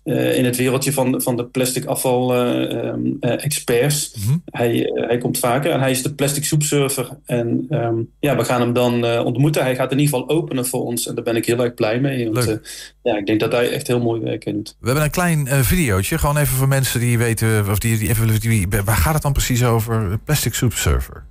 in 0.04 0.45
het 0.45 0.57
wereldje 0.57 0.92
van, 0.92 1.23
van 1.23 1.37
de 1.37 1.47
plastic 1.47 1.85
afval 1.85 2.37
um, 2.37 3.16
experts. 3.21 4.14
Mm 4.16 4.26
-hmm. 4.26 4.42
hij, 4.45 4.90
hij 4.95 5.19
komt 5.19 5.38
vaker 5.38 5.71
en 5.71 5.80
hij 5.80 5.90
is 5.90 6.02
de 6.02 6.14
plastic 6.14 6.45
soepsurfer. 6.45 7.09
En 7.25 7.66
um, 7.71 8.11
ja, 8.21 8.37
we 8.37 8.45
gaan 8.45 8.61
hem 8.61 8.73
dan 8.73 9.04
ontmoeten. 9.25 9.62
Hij 9.62 9.75
gaat 9.75 9.92
in 9.92 9.99
ieder 9.99 10.19
geval 10.19 10.37
openen 10.37 10.66
voor 10.66 10.85
ons 10.85 11.07
en 11.07 11.14
daar 11.14 11.25
ben 11.25 11.37
ik 11.37 11.47
heel 11.47 11.64
erg 11.64 11.75
blij 11.75 12.00
mee. 12.00 12.30
Want, 12.30 12.61
ja, 13.02 13.16
ik 13.16 13.26
denk 13.26 13.40
dat 13.40 13.52
hij 13.52 13.71
echt 13.71 13.87
heel 13.87 14.00
mooi 14.00 14.21
werk 14.21 14.45
doet. 14.45 14.76
We 14.80 14.87
hebben 14.87 15.04
een 15.04 15.11
klein 15.11 15.47
videootje, 15.64 16.19
gewoon 16.19 16.37
even 16.37 16.57
voor 16.57 16.69
mensen 16.69 17.00
die 17.00 17.19
weten... 17.19 17.69
Of 17.71 17.78
die, 17.78 17.99
die 17.99 18.09
even, 18.09 18.40
die, 18.40 18.66
waar 18.85 18.97
gaat 18.97 19.14
het 19.14 19.23
dan 19.23 19.33
precies 19.33 19.64
over? 19.64 20.19
Plastic 20.25 20.54
soepsurfer. 20.54 21.25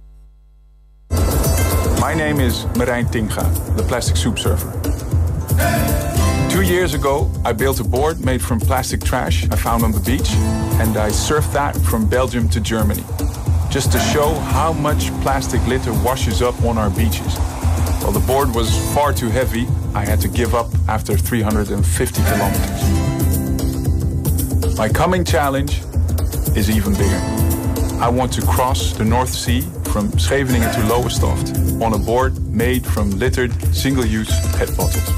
My 1.09 2.13
name 2.15 2.39
is 2.39 2.65
Marijn 2.75 3.11
Tinga, 3.11 3.43
the 3.75 3.83
plastic 3.83 4.17
soup 4.17 4.39
surfer. 4.39 4.71
Two 6.49 6.61
years 6.61 6.93
ago, 6.93 7.29
I 7.45 7.53
built 7.53 7.79
a 7.79 7.83
board 7.83 8.23
made 8.25 8.41
from 8.41 8.59
plastic 8.59 9.03
trash 9.03 9.47
I 9.51 9.55
found 9.55 9.83
on 9.83 9.91
the 9.91 9.99
beach, 9.99 10.31
and 10.81 10.97
I 10.97 11.09
surfed 11.09 11.53
that 11.53 11.75
from 11.77 12.07
Belgium 12.09 12.49
to 12.49 12.59
Germany, 12.59 13.03
just 13.69 13.91
to 13.91 13.99
show 13.99 14.33
how 14.33 14.73
much 14.73 15.11
plastic 15.21 15.65
litter 15.67 15.93
washes 16.03 16.41
up 16.41 16.59
on 16.63 16.77
our 16.77 16.89
beaches. 16.89 17.37
Well, 18.01 18.11
the 18.11 18.23
board 18.25 18.55
was 18.55 18.69
far 18.93 19.13
too 19.13 19.29
heavy. 19.29 19.67
I 19.93 20.05
had 20.05 20.19
to 20.21 20.27
give 20.27 20.55
up 20.55 20.67
after 20.87 21.15
350 21.15 22.23
kilometers. 22.23 22.83
My 24.77 24.89
coming 24.89 25.23
challenge 25.23 25.81
is 26.55 26.69
even 26.69 26.93
bigger. 26.93 27.21
I 28.01 28.09
want 28.09 28.33
to 28.33 28.41
cross 28.41 28.93
the 28.93 29.05
North 29.05 29.29
Sea 29.29 29.63
from 29.89 30.11
Scheveningen 30.15 30.71
to 30.71 30.81
Lowestoft 30.83 31.51
on 31.79 31.93
a 31.93 31.97
board 31.97 32.53
made 32.53 32.81
from 32.83 33.09
littered 33.17 33.51
single-use 33.71 34.33
PET 34.57 34.75
bottles. 34.75 35.13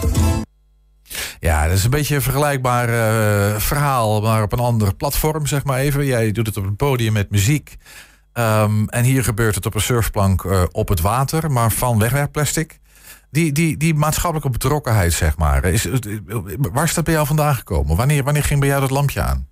Ja, 1.40 1.68
dat 1.68 1.78
is 1.78 1.84
een 1.84 1.90
beetje 1.90 2.16
een 2.16 2.22
vergelijkbaar 2.22 2.90
uh, 2.90 3.60
verhaal, 3.60 4.22
maar 4.22 4.44
op 4.44 4.52
een 4.52 4.60
ander 4.60 4.96
platform, 4.96 5.46
zeg 5.46 5.64
maar 5.64 5.80
even. 5.80 6.06
Jij 6.06 6.32
doet 6.32 6.46
het 6.48 6.58
op 6.58 6.64
een 6.64 6.76
podium 6.76 7.14
met 7.14 7.30
muziek. 7.30 7.76
Um, 8.34 8.90
en 8.90 9.04
hier 9.04 9.24
gebeurt 9.24 9.56
het 9.56 9.66
op 9.66 9.76
een 9.76 9.82
surfplank 9.82 10.44
uh, 10.44 10.64
op 10.72 10.88
het 10.88 11.02
water, 11.02 11.52
maar 11.52 11.72
van 11.72 12.00
wegwerpplastic. 12.00 12.80
Die, 13.32 13.52
die, 13.52 13.78
die 13.78 13.94
maatschappelijke 13.94 14.50
betrokkenheid, 14.50 15.14
zeg 15.14 15.38
maar. 15.38 15.64
Is, 15.66 15.88
waar 16.58 16.84
is 16.84 16.94
dat 16.94 17.04
bij 17.04 17.14
jou 17.14 17.28
vandaan 17.28 17.56
gekomen? 17.56 17.96
Wanneer, 17.96 18.24
wanneer 18.24 18.44
ging 18.44 18.60
bij 18.60 18.70
jou 18.70 18.82
dat 18.82 18.90
lampje 18.90 19.22
aan? 19.22 19.48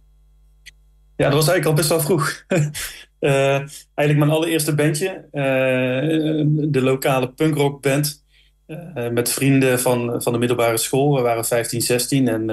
Ja, 1.15 1.25
dat 1.25 1.33
was 1.33 1.47
eigenlijk 1.47 1.65
al 1.65 1.73
best 1.73 1.89
wel 1.89 2.01
vroeg. 2.01 2.43
uh, 3.19 3.55
eigenlijk 3.93 4.17
mijn 4.17 4.29
allereerste 4.29 4.75
bandje. 4.75 5.25
Uh, 5.31 5.43
de 6.71 6.81
lokale 6.81 7.31
punkrockband. 7.31 8.27
Uh, 8.67 9.09
met 9.09 9.29
vrienden 9.29 9.79
van, 9.79 10.21
van 10.21 10.33
de 10.33 10.39
middelbare 10.39 10.77
school. 10.77 11.15
We 11.15 11.21
waren 11.21 11.45
15, 11.45 11.81
16 11.81 12.27
en, 12.27 12.49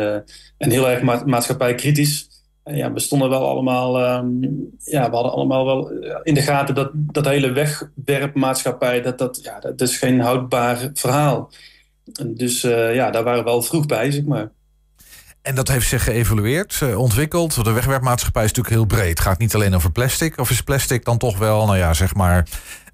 en 0.58 0.70
heel 0.70 0.90
erg 0.90 1.02
ma 1.02 1.23
maatschappijkritisch 1.26 2.28
ja, 2.75 2.92
we 2.92 3.00
stonden 3.00 3.28
wel 3.28 3.49
allemaal, 3.49 4.16
um, 4.16 4.40
ja, 4.85 5.08
we 5.08 5.14
hadden 5.14 5.32
allemaal 5.32 5.64
wel 5.64 5.90
in 6.23 6.35
de 6.35 6.42
gaten 6.42 6.75
dat 6.75 6.90
dat 6.94 7.25
hele 7.25 7.52
wegwerpmaatschappij, 7.52 9.02
dat, 9.02 9.18
dat, 9.18 9.40
ja, 9.42 9.61
dat 9.61 9.80
is 9.80 9.99
geen 9.99 10.20
houdbaar 10.20 10.90
verhaal. 10.94 11.50
Dus 12.26 12.61
ja, 12.61 13.11
daar 13.11 13.25
waren 13.25 13.44
we 13.44 13.50
wel 13.50 13.62
vroeg 13.62 13.87
bij, 13.87 14.11
zeg 14.11 14.25
maar. 14.25 14.50
En 15.46 15.54
dat 15.54 15.68
heeft 15.68 15.88
zich 15.88 16.04
geëvolueerd, 16.04 16.80
uh, 16.82 16.98
ontwikkeld. 16.98 17.64
De 17.64 17.72
wegwerpmaatschappij 17.72 18.44
is 18.44 18.52
natuurlijk 18.52 18.76
heel 18.76 18.98
breed. 18.98 19.08
Het 19.08 19.20
gaat 19.20 19.38
niet 19.38 19.54
alleen 19.54 19.74
over 19.74 19.92
plastic. 19.92 20.38
Of 20.38 20.50
is 20.50 20.60
plastic 20.60 21.04
dan 21.04 21.18
toch 21.18 21.38
wel, 21.38 21.66
nou 21.66 21.78
ja, 21.78 21.94
zeg 21.94 22.14
maar... 22.14 22.46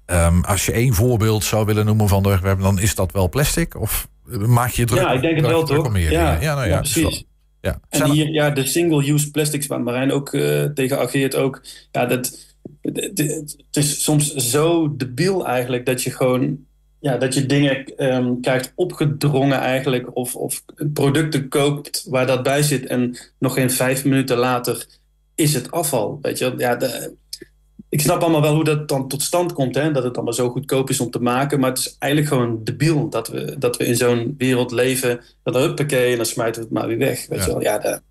Um, 0.05 0.43
als 0.43 0.65
je 0.65 0.71
één 0.71 0.93
voorbeeld 0.93 1.43
zou 1.43 1.65
willen 1.65 1.85
noemen 1.85 2.07
van 2.07 2.23
de 2.23 2.29
wegwerp... 2.29 2.61
dan 2.61 2.79
is 2.79 2.95
dat 2.95 3.11
wel 3.11 3.29
plastic? 3.29 3.79
Of 3.79 4.07
maak 4.47 4.69
je 4.69 4.85
druk? 4.85 4.99
Ja, 4.99 5.11
ik 5.11 5.21
denk 5.21 5.35
het 5.35 5.45
wel, 5.45 5.63
toch? 5.63 5.97
Ja, 5.97 6.09
ja, 6.09 6.39
nou 6.39 6.41
ja, 6.41 6.65
ja 6.65 6.79
precies. 6.79 7.23
Ja. 7.61 7.79
En 7.89 8.11
hier, 8.11 8.29
ja, 8.29 8.49
de 8.49 8.65
single-use 8.65 9.31
plastics 9.31 9.67
waar 9.67 9.81
Marijn 9.81 10.11
ook 10.11 10.33
uh, 10.33 10.63
tegen 10.63 10.99
ageert 10.99 11.35
ook. 11.35 11.61
Ja, 11.91 12.05
dat, 12.05 12.55
het 12.81 13.57
is 13.71 14.03
soms 14.03 14.35
zo 14.35 14.95
debiel 14.95 15.47
eigenlijk 15.47 15.85
dat 15.85 16.03
je 16.03 16.11
gewoon... 16.11 16.57
Ja, 17.03 17.17
dat 17.17 17.33
je 17.33 17.45
dingen 17.45 18.05
um, 18.13 18.41
krijgt 18.41 18.71
opgedrongen 18.75 19.59
eigenlijk. 19.59 20.15
Of, 20.15 20.35
of 20.35 20.63
producten 20.93 21.49
koopt 21.49 22.05
waar 22.09 22.27
dat 22.27 22.43
bij 22.43 22.61
zit. 22.61 22.85
En 22.85 23.17
nog 23.39 23.53
geen 23.53 23.71
vijf 23.71 24.03
minuten 24.03 24.37
later 24.37 24.85
is 25.35 25.53
het 25.53 25.71
afval. 25.71 26.19
Weet 26.21 26.37
je, 26.37 26.53
ja, 26.57 26.75
de, 26.75 27.15
ik 27.89 28.01
snap 28.01 28.21
allemaal 28.21 28.41
wel 28.41 28.55
hoe 28.55 28.63
dat 28.63 28.87
dan 28.87 29.07
tot 29.07 29.21
stand 29.21 29.53
komt. 29.53 29.75
Hè? 29.75 29.91
Dat 29.91 30.03
het 30.03 30.15
allemaal 30.15 30.33
zo 30.33 30.49
goedkoop 30.49 30.89
is 30.89 30.99
om 30.99 31.11
te 31.11 31.19
maken. 31.19 31.59
Maar 31.59 31.69
het 31.69 31.79
is 31.79 31.95
eigenlijk 31.99 32.33
gewoon 32.33 32.63
debiel 32.63 33.09
dat 33.09 33.27
we, 33.27 33.55
dat 33.57 33.77
we 33.77 33.85
in 33.85 33.95
zo'n 33.95 34.35
wereld 34.37 34.71
leven. 34.71 35.21
Dat 35.43 35.55
huppakee 35.55 36.11
en 36.11 36.17
dan 36.17 36.25
smijten 36.25 36.61
we 36.61 36.67
het 36.67 36.77
maar 36.77 36.87
weer 36.87 36.97
weg. 36.97 37.27
Weet 37.27 37.39
ja. 37.39 37.45
je 37.45 37.51
wel? 37.51 37.61
Ja, 37.61 37.77
de... 37.77 38.01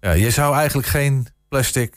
ja, 0.00 0.12
je 0.12 0.30
zou 0.30 0.54
eigenlijk 0.54 0.88
geen 0.88 1.26
plastic 1.48 1.94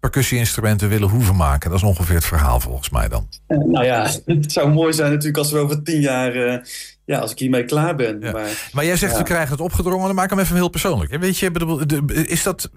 percussie-instrumenten 0.00 0.88
willen 0.88 1.08
hoeven 1.08 1.36
maken. 1.36 1.70
Dat 1.70 1.78
is 1.78 1.84
ongeveer 1.84 2.14
het 2.14 2.24
verhaal 2.24 2.60
volgens 2.60 2.90
mij 2.90 3.08
dan. 3.08 3.28
Uh, 3.48 3.58
nou 3.58 3.84
ja, 3.84 4.10
het 4.24 4.52
zou 4.52 4.72
mooi 4.72 4.92
zijn 4.92 5.10
natuurlijk 5.10 5.38
als 5.38 5.52
we 5.52 5.58
over 5.58 5.82
tien 5.82 6.00
jaar... 6.00 6.36
Uh, 6.36 6.56
ja, 7.04 7.18
als 7.18 7.30
ik 7.30 7.38
hiermee 7.38 7.64
klaar 7.64 7.96
ben. 7.96 8.20
Ja. 8.20 8.32
Maar, 8.32 8.70
maar 8.72 8.84
jij 8.84 8.96
zegt, 8.96 9.12
ja. 9.12 9.18
we 9.18 9.24
krijgen 9.24 9.50
het 9.50 9.60
opgedrongen. 9.60 10.06
Dan 10.06 10.14
maak 10.14 10.30
hem 10.30 10.38
even 10.38 10.56
heel 10.56 10.68
persoonlijk. 10.68 11.16
Weet 11.16 11.38
je, 11.38 12.26
is 12.26 12.42
dat 12.42 12.70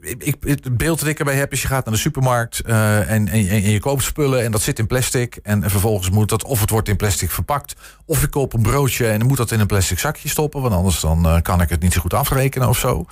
ik, 0.00 0.36
het 0.40 0.76
beeld 0.76 0.98
dat 0.98 1.08
ik 1.08 1.18
erbij 1.18 1.34
heb 1.34 1.52
is 1.52 1.62
je 1.62 1.68
gaat 1.68 1.84
naar 1.84 1.94
de 1.94 2.00
supermarkt 2.00 2.62
uh, 2.66 3.10
en, 3.10 3.28
en, 3.28 3.48
en, 3.48 3.70
je 3.70 3.80
koopt 3.80 4.02
spullen 4.02 4.44
en 4.44 4.50
dat 4.52 4.62
zit 4.62 4.78
in 4.78 4.86
plastic. 4.86 5.38
En, 5.42 5.70
vervolgens 5.70 6.10
moet 6.10 6.28
dat 6.28 6.44
of 6.44 6.60
het 6.60 6.70
wordt 6.70 6.88
in 6.88 6.96
plastic 6.96 7.30
verpakt. 7.30 7.74
Of 8.04 8.22
ik 8.22 8.30
koop 8.30 8.52
een 8.52 8.62
broodje 8.62 9.08
en 9.08 9.18
dan 9.18 9.28
moet 9.28 9.36
dat 9.36 9.50
in 9.50 9.60
een 9.60 9.66
plastic 9.66 9.98
zakje 9.98 10.28
stoppen. 10.28 10.62
Want 10.62 10.74
anders 10.74 11.00
dan 11.00 11.26
uh, 11.26 11.40
kan 11.42 11.60
ik 11.60 11.68
het 11.68 11.80
niet 11.82 11.92
zo 11.92 12.00
goed 12.00 12.14
afrekenen 12.14 12.68
of 12.68 12.78
zo. 12.78 13.06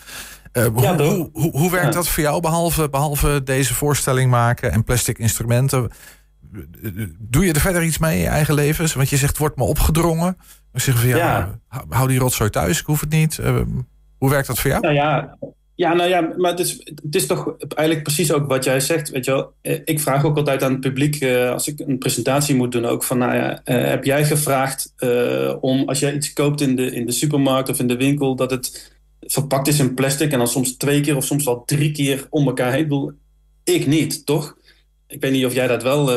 Uh, 0.53 0.65
ja, 0.77 0.97
hoe, 0.97 1.07
hoe, 1.07 1.31
hoe, 1.33 1.51
hoe, 1.51 1.71
werkt 1.71 1.87
ja. 1.87 1.93
dat 1.93 2.09
voor 2.09 2.23
jou 2.23 2.41
behalve, 2.41 2.89
behalve 2.89 3.43
deze 3.45 3.75
voorstelling 3.75 4.31
maken 4.31 4.73
en 4.73 4.85
plastic 4.85 5.19
instrumenten? 5.19 5.91
Doe 7.19 7.47
je 7.47 7.53
er 7.53 7.61
verder 7.61 7.83
iets 7.83 7.99
mee 7.99 8.17
in 8.17 8.23
je 8.23 8.29
eigen 8.29 8.55
leven? 8.55 8.97
Want 8.97 9.09
je 9.09 9.17
zegt, 9.17 9.39
wordt 9.39 9.57
me 9.57 9.65
opgedrongen. 9.65 10.37
Dan 10.73 10.81
zeggen 10.81 11.11
van 11.11 11.19
ja, 11.19 11.59
hou 11.89 12.09
die 12.09 12.19
rotzooi 12.19 12.51
thuis, 12.51 12.81
ik 12.81 12.87
hoef 12.87 13.01
het 13.01 13.11
niet. 13.11 13.37
hoe 14.19 14.31
werkt 14.31 14.47
dat 14.47 14.59
voor 14.59 14.71
jou? 14.71 14.83
Nou 14.83 14.95
ja, 14.95 15.37
ja, 15.79 15.95
nou 15.95 16.09
ja, 16.09 16.33
maar 16.37 16.51
het 16.51 16.61
is, 16.61 16.81
het 16.85 17.15
is 17.15 17.27
toch 17.27 17.57
eigenlijk 17.59 18.03
precies 18.03 18.33
ook 18.33 18.49
wat 18.49 18.65
jij 18.65 18.81
zegt. 18.81 19.11
Weet 19.11 19.25
je 19.25 19.31
wel? 19.31 19.53
Ik 19.85 20.01
vraag 20.01 20.25
ook 20.25 20.37
altijd 20.37 20.63
aan 20.63 20.73
het 20.73 20.81
publiek, 20.81 21.21
uh, 21.21 21.51
als 21.51 21.69
ik 21.69 21.81
een 21.81 21.99
presentatie 21.99 22.55
moet 22.55 22.73
doen, 22.73 22.85
ook 22.85 23.03
van, 23.03 23.19
nou 23.19 23.35
ja, 23.35 23.61
uh, 23.65 23.85
heb 23.85 24.05
jij 24.05 24.25
gevraagd 24.25 24.95
uh, 24.99 25.55
om, 25.61 25.89
als 25.89 25.99
jij 25.99 26.15
iets 26.15 26.33
koopt 26.33 26.61
in 26.61 26.77
de, 26.77 26.91
in 26.91 27.07
de 27.07 27.13
supermarkt 27.13 27.69
of 27.69 27.79
in 27.79 27.87
de 27.87 27.97
winkel, 27.97 28.37
dat 28.37 28.51
het 28.51 28.98
verpakt 29.33 29.69
is 29.69 29.79
in 29.79 29.95
plastic 29.95 30.33
en 30.33 30.39
dan 30.39 30.49
soms 30.49 30.77
twee 30.77 31.01
keer 31.01 31.17
of 31.17 31.25
soms 31.25 31.45
wel 31.45 31.65
drie 31.65 31.93
keer 31.93 32.27
om 32.31 32.47
elkaar 32.47 32.71
heen? 32.71 32.81
Ik 32.81 32.89
bedoel, 32.89 33.13
ik 33.65 33.87
niet, 33.87 34.27
toch? 34.27 34.57
Ik 35.07 35.21
weet 35.21 35.33
niet 35.33 35.47
of 35.47 35.55
jij 35.55 35.67
dat 35.67 35.83
wel... 35.83 36.11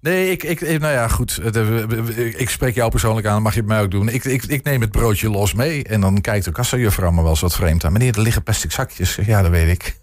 Nee, 0.00 0.30
ik, 0.30 0.42
ik, 0.42 0.60
nou 0.60 0.92
ja, 0.92 1.08
goed. 1.08 1.40
Ik 2.36 2.50
spreek 2.50 2.74
jou 2.74 2.90
persoonlijk 2.90 3.26
aan, 3.26 3.42
mag 3.42 3.54
je 3.54 3.60
het 3.60 3.68
mij 3.68 3.80
ook 3.80 3.90
doen. 3.90 4.08
Ik, 4.08 4.24
ik, 4.24 4.44
ik 4.44 4.64
neem 4.64 4.80
het 4.80 4.90
broodje 4.90 5.30
los 5.30 5.54
mee 5.54 5.84
en 5.84 6.00
dan 6.00 6.20
kijkt 6.20 6.44
de 6.44 6.52
kassajuffrouw 6.52 7.10
me 7.10 7.20
wel 7.20 7.30
eens 7.30 7.40
wat 7.40 7.54
vreemd 7.54 7.84
aan. 7.84 7.92
Meneer, 7.92 8.14
er 8.14 8.22
liggen 8.22 8.42
plastic 8.42 8.72
zakjes. 8.72 9.14
Ja, 9.14 9.42
dat 9.42 9.50
weet 9.50 9.68
ik. 9.68 9.98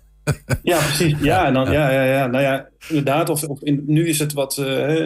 Ja, 0.63 0.77
precies. 0.77 1.15
Ja, 1.22 1.46
en 1.46 1.53
dan, 1.53 1.72
ja, 1.72 1.91
ja, 1.91 2.03
ja. 2.03 2.27
Nou 2.27 2.43
ja, 2.43 2.67
inderdaad. 2.88 3.29
Of, 3.29 3.43
of 3.43 3.62
in, 3.62 3.84
nu 3.86 4.07
is 4.07 4.19
het 4.19 4.34
wat 4.34 4.57
uh, 4.60 4.65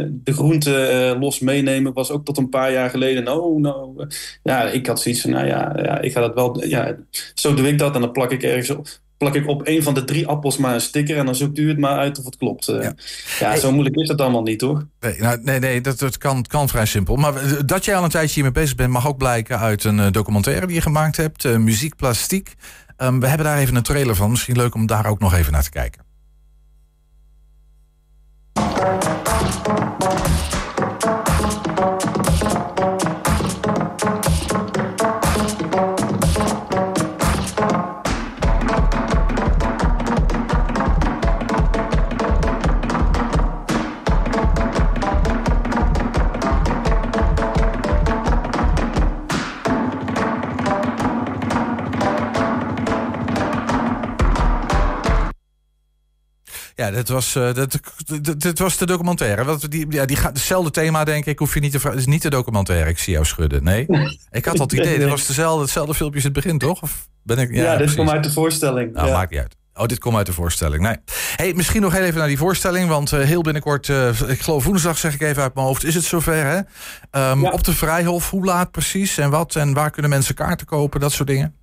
de 0.10 0.34
groente 0.34 1.12
uh, 1.14 1.20
los 1.22 1.40
meenemen. 1.40 1.94
Was 1.94 2.12
ook 2.12 2.26
tot 2.26 2.38
een 2.38 2.50
paar 2.50 2.72
jaar 2.72 2.90
geleden. 2.90 3.24
Nou, 3.24 3.60
nou. 3.60 4.08
Ja, 4.44 4.64
ik 4.64 4.88
had 4.88 5.02
zoiets 5.02 5.22
van, 5.22 5.32
nou 5.32 5.48
ja, 5.48 5.74
ja 5.84 6.00
ik 6.00 6.12
ga 6.12 6.20
dat 6.22 6.34
wel. 6.34 6.66
Ja, 6.66 6.96
zo 7.34 7.54
doe 7.54 7.68
ik 7.68 7.78
dat 7.78 7.96
en 7.96 8.02
dan 8.02 8.12
plak 8.12 8.32
ik 8.32 8.44
ergens 8.44 8.70
op 8.70 8.88
plak 9.22 9.36
ik 9.36 9.48
op 9.48 9.68
een 9.68 9.84
van 9.84 9.94
de 9.94 10.04
drie 10.04 10.28
appels 10.28 10.58
maar 10.58 10.74
een 10.74 10.82
sticker 10.82 11.18
en 11.18 11.26
dan 11.26 11.36
zoekt 11.36 11.58
u 11.58 11.68
het 11.68 11.78
maar 11.78 11.98
uit 11.98 12.20
of 12.20 12.26
het 12.26 12.38
klopt. 12.38 12.70
Uh, 12.70 12.84
ja, 12.84 12.94
ja 13.40 13.50
hey, 13.50 13.60
zo 13.60 13.72
moeilijk 13.72 13.96
is 13.96 14.08
het 14.08 14.22
allemaal 14.22 14.42
niet, 14.42 14.60
toch? 14.60 14.86
Nee, 15.00 15.16
nou, 15.20 15.40
nee, 15.44 15.60
nee 15.60 15.82
dat, 15.82 16.00
dat 16.00 16.18
kan, 16.18 16.46
kan 16.48 16.70
vrij 16.70 16.86
simpel. 16.86 17.16
Maar 17.16 17.34
dat 17.66 17.86
jij 17.86 17.96
al 17.96 18.04
een 18.04 18.10
tijdje 18.10 18.34
hiermee 18.34 18.52
bezig 18.52 18.76
bent, 18.76 18.90
mag 18.90 19.08
ook 19.08 19.18
blijken 19.18 19.60
uit 19.60 19.84
een 19.84 20.12
documentaire 20.12 20.66
die 20.66 20.76
je 20.76 20.82
gemaakt 20.82 21.18
hebt, 21.18 21.58
Muziek 21.58 21.96
Plastiek. 21.96 22.56
Um, 23.02 23.20
we 23.20 23.28
hebben 23.28 23.46
daar 23.46 23.58
even 23.58 23.76
een 23.76 23.84
trailer 23.84 24.16
van. 24.16 24.30
Misschien 24.30 24.56
leuk 24.56 24.76
om 24.76 24.86
daar 24.86 25.06
ook 25.06 25.20
nog 25.20 25.34
even 25.34 25.52
naar 25.52 25.64
te 25.64 25.70
kijken. 25.70 26.10
Ja, 56.82 56.92
dat 56.92 57.08
was, 57.08 57.36
uh, 57.36 57.54
dat, 57.54 57.80
dat, 58.22 58.42
dat, 58.42 58.58
was 58.58 58.78
de 58.78 58.86
documentaire. 58.86 59.44
Wat, 59.44 59.66
die, 59.70 59.86
ja, 59.90 60.06
die 60.06 60.16
gaat 60.16 60.34
hetzelfde 60.34 60.72
thema, 60.72 61.04
denk 61.04 61.26
ik. 61.26 61.40
Hoef 61.40 61.54
je 61.54 61.60
niet 61.60 61.72
te 61.72 61.80
vragen. 61.80 61.98
Het 61.98 62.08
is 62.08 62.14
niet 62.14 62.22
de 62.22 62.30
documentaire. 62.30 62.90
Ik 62.90 63.00
zie 63.00 63.14
jou 63.14 63.26
schudden. 63.26 63.64
Nee. 63.64 63.86
Ik 64.32 64.46
had 64.46 64.60
al 64.60 64.66
het 64.66 64.74
idee. 64.74 65.00
Dat 65.00 65.10
was 65.10 65.28
dezelfde, 65.28 65.62
hetzelfde 65.62 65.94
filmpje 65.94 66.20
in 66.20 66.26
het 66.26 66.34
begin, 66.34 66.58
toch? 66.58 66.82
Of 66.82 67.08
ben 67.24 67.38
ik, 67.38 67.56
ja, 67.56 67.64
ja 67.64 67.78
dit 67.78 67.96
komt 67.96 68.10
uit 68.10 68.24
de 68.24 68.32
voorstelling. 68.32 68.94
Nou, 68.94 69.08
ja. 69.08 69.14
maakt 69.14 69.32
niet 69.32 69.40
uit. 69.40 69.56
Oh, 69.74 69.86
dit 69.86 70.00
komt 70.00 70.16
uit 70.16 70.26
de 70.26 70.34
voorstelling. 70.34 70.82
Nee. 70.82 70.98
Hey, 71.36 71.54
misschien 71.54 71.82
nog 71.82 71.94
heel 71.94 72.04
even 72.04 72.20
naar 72.20 72.28
die 72.28 72.38
voorstelling. 72.38 72.90
Want 72.90 73.12
uh, 73.12 73.20
heel 73.20 73.42
binnenkort, 73.42 73.88
uh, 73.88 74.30
ik 74.30 74.42
geloof 74.42 74.64
woensdag 74.64 74.98
zeg 74.98 75.14
ik 75.14 75.22
even 75.22 75.44
uit 75.44 75.56
mijn 75.56 75.66
hoofd, 75.66 75.84
is 75.84 75.96
het 75.96 76.04
zover 76.04 76.46
hè? 76.46 76.58
Um, 77.32 77.42
ja. 77.42 77.52
Op 77.52 77.64
de 77.64 77.74
Vrijhof, 77.74 78.30
hoe 78.30 78.46
laat 78.46 78.72
precies 78.72 79.18
en 79.18 79.30
wat? 79.30 79.56
En 79.56 79.74
waar 79.74 79.92
kunnen 79.92 80.12
mensen 80.12 80.36
kaarten 80.36 80.68
kopen? 80.68 81.00
Dat 81.00 81.12
soort 81.12 81.28
dingen? 81.28 81.56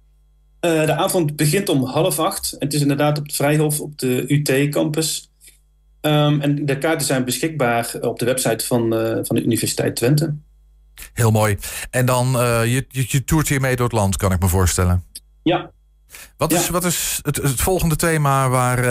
Uh, 0.61 0.87
de 0.87 0.95
avond 0.95 1.37
begint 1.37 1.69
om 1.69 1.85
half 1.85 2.19
acht. 2.19 2.57
Het 2.59 2.75
is 2.75 2.81
inderdaad 2.81 3.19
op 3.19 3.27
het 3.27 3.35
Vrijhof 3.35 3.81
op 3.81 3.99
de 3.99 4.25
UT-campus. 4.29 5.31
Um, 6.01 6.41
en 6.41 6.67
de 6.67 6.79
kaarten 6.79 7.07
zijn 7.07 7.25
beschikbaar 7.25 7.95
op 8.01 8.19
de 8.19 8.25
website 8.25 8.67
van, 8.67 8.95
uh, 8.95 9.19
van 9.23 9.37
de 9.37 9.43
Universiteit 9.43 9.97
Twente. 9.97 10.35
Heel 11.13 11.31
mooi. 11.31 11.59
En 11.91 12.07
dan, 12.07 12.35
uh, 12.35 12.61
je, 12.65 12.85
je, 12.89 13.05
je 13.09 13.25
toert 13.25 13.49
hiermee 13.49 13.77
door 13.77 13.87
het 13.87 13.95
land, 13.95 14.17
kan 14.17 14.33
ik 14.33 14.41
me 14.41 14.49
voorstellen. 14.49 15.05
Ja. 15.43 15.71
Wat 16.37 16.53
is, 16.53 16.67
ja. 16.67 16.73
wat 16.73 16.85
is 16.85 17.19
het, 17.23 17.37
het 17.37 17.61
volgende 17.61 17.97
thema 17.97 18.49
waar, 18.49 18.83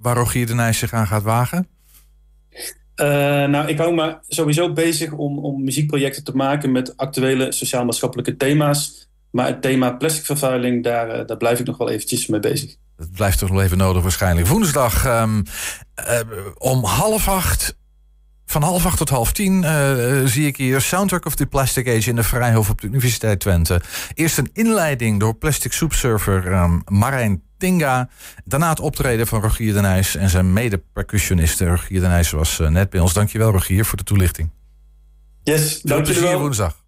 waar 0.00 0.16
Rogier 0.16 0.46
de 0.46 0.54
Nijs 0.54 0.78
zich 0.78 0.92
aan 0.92 1.06
gaat 1.06 1.22
wagen? 1.22 1.68
nou, 3.50 3.66
ik 3.66 3.78
hou 3.78 3.94
me 3.94 4.18
sowieso 4.28 4.72
bezig 4.72 5.12
om, 5.12 5.38
om 5.38 5.64
muziekprojecten 5.64 6.24
te 6.24 6.36
maken 6.36 6.72
met 6.72 6.96
actuele 6.96 7.52
sociaal-maatschappelijke 7.52 8.36
thema's. 8.36 9.05
Maar 9.36 9.46
het 9.46 9.62
thema 9.62 9.90
plastic 9.90 10.24
vervuiling, 10.24 10.84
daar, 10.84 11.26
daar 11.26 11.36
blijf 11.36 11.58
ik 11.58 11.66
nog 11.66 11.76
wel 11.76 11.90
eventjes 11.90 12.26
mee 12.26 12.40
bezig. 12.40 12.76
Dat 12.96 13.12
blijft 13.12 13.38
toch 13.38 13.50
nog 13.50 13.60
even 13.60 13.78
nodig 13.78 14.02
waarschijnlijk. 14.02 14.46
Woensdag 14.46 15.06
um, 15.06 15.42
uh, 16.08 16.20
om 16.58 16.84
half 16.84 17.28
acht 17.28 17.76
van 18.46 18.62
half 18.62 18.86
acht 18.86 18.96
tot 18.96 19.08
half 19.08 19.32
tien 19.32 19.62
uh, 19.62 20.24
zie 20.24 20.46
ik 20.46 20.56
hier 20.56 20.80
Soundtrack 20.80 21.26
of 21.26 21.34
the 21.34 21.46
Plastic 21.46 21.88
Age 21.88 22.08
in 22.08 22.16
de 22.16 22.22
Vrijhof 22.22 22.70
op 22.70 22.80
de 22.80 22.86
Universiteit 22.86 23.40
Twente. 23.40 23.80
Eerst 24.14 24.38
een 24.38 24.50
inleiding 24.52 25.20
door 25.20 25.34
plastic 25.34 25.72
soepsurfer 25.72 26.52
um, 26.52 26.82
Marijn 26.84 27.42
Tinga. 27.58 28.08
Daarna 28.44 28.68
het 28.68 28.80
optreden 28.80 29.26
van 29.26 29.40
Rogier 29.40 29.72
de 29.72 29.80
Nijs 29.80 30.16
en 30.16 30.28
zijn 30.28 30.52
mede-percussionist. 30.52 31.60
Rogier 31.60 32.00
de 32.00 32.06
Nijs 32.06 32.30
was 32.30 32.58
uh, 32.60 32.68
net 32.68 32.90
bij 32.90 33.00
ons. 33.00 33.12
Dankjewel 33.12 33.50
Rogier 33.50 33.84
voor 33.84 33.98
de 33.98 34.04
toelichting. 34.04 34.50
Yes, 35.42 35.80
dankjewel. 35.82 36.38
woensdag. 36.38 36.84